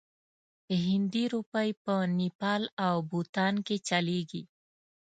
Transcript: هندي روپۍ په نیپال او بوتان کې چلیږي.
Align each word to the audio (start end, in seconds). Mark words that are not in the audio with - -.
هندي 0.85 1.23
روپۍ 1.33 1.69
په 1.83 1.93
نیپال 2.19 2.63
او 2.87 2.95
بوتان 3.09 3.53
کې 3.67 3.75
چلیږي. 3.87 4.43